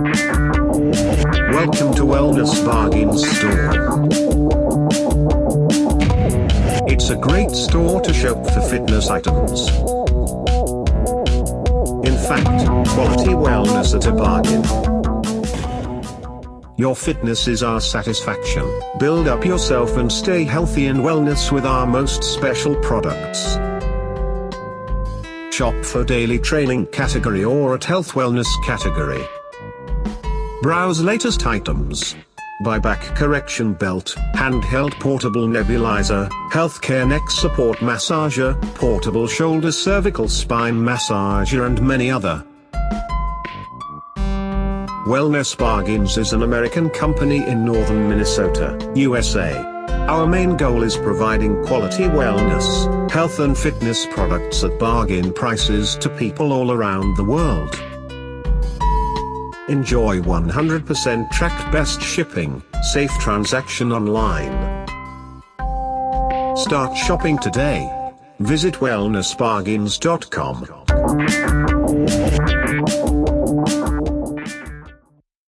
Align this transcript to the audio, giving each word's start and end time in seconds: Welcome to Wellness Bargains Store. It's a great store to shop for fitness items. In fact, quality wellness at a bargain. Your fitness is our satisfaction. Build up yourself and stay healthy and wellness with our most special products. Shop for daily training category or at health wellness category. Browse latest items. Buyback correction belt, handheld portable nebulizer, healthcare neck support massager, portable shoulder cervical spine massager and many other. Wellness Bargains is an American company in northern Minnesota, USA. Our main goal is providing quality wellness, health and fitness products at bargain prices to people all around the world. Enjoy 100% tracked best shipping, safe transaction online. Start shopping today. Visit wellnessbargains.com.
Welcome 0.00 1.92
to 1.96 2.04
Wellness 2.06 2.64
Bargains 2.64 3.20
Store. 3.36 3.70
It's 6.88 7.10
a 7.10 7.16
great 7.16 7.50
store 7.50 8.00
to 8.00 8.14
shop 8.14 8.42
for 8.46 8.62
fitness 8.62 9.10
items. 9.10 9.68
In 12.08 12.16
fact, 12.16 12.66
quality 12.88 13.32
wellness 13.32 13.94
at 13.94 14.06
a 14.06 14.12
bargain. 14.12 14.64
Your 16.78 16.96
fitness 16.96 17.46
is 17.46 17.62
our 17.62 17.82
satisfaction. 17.82 18.64
Build 18.98 19.28
up 19.28 19.44
yourself 19.44 19.98
and 19.98 20.10
stay 20.10 20.44
healthy 20.44 20.86
and 20.86 21.00
wellness 21.00 21.52
with 21.52 21.66
our 21.66 21.86
most 21.86 22.24
special 22.24 22.74
products. 22.76 23.58
Shop 25.54 25.74
for 25.84 26.04
daily 26.04 26.38
training 26.38 26.86
category 26.86 27.44
or 27.44 27.74
at 27.74 27.84
health 27.84 28.12
wellness 28.12 28.48
category. 28.64 29.22
Browse 30.62 31.00
latest 31.00 31.46
items. 31.46 32.14
Buyback 32.62 33.16
correction 33.16 33.72
belt, 33.72 34.14
handheld 34.34 34.92
portable 35.00 35.48
nebulizer, 35.48 36.28
healthcare 36.50 37.08
neck 37.08 37.30
support 37.30 37.78
massager, 37.78 38.60
portable 38.74 39.26
shoulder 39.26 39.72
cervical 39.72 40.28
spine 40.28 40.74
massager 40.74 41.64
and 41.64 41.80
many 41.80 42.10
other. 42.10 42.44
Wellness 45.06 45.56
Bargains 45.56 46.18
is 46.18 46.34
an 46.34 46.42
American 46.42 46.90
company 46.90 47.38
in 47.48 47.64
northern 47.64 48.10
Minnesota, 48.10 48.76
USA. 48.94 49.56
Our 50.08 50.26
main 50.26 50.58
goal 50.58 50.82
is 50.82 50.98
providing 50.98 51.64
quality 51.64 52.02
wellness, 52.02 53.10
health 53.10 53.38
and 53.38 53.56
fitness 53.56 54.04
products 54.10 54.62
at 54.62 54.78
bargain 54.78 55.32
prices 55.32 55.96
to 55.96 56.10
people 56.10 56.52
all 56.52 56.70
around 56.70 57.16
the 57.16 57.24
world. 57.24 57.82
Enjoy 59.70 60.20
100% 60.20 61.30
tracked 61.30 61.72
best 61.72 62.02
shipping, 62.02 62.62
safe 62.92 63.12
transaction 63.20 63.92
online. 63.92 64.50
Start 66.56 66.96
shopping 66.96 67.38
today. 67.38 67.88
Visit 68.40 68.74
wellnessbargains.com. 68.74 71.59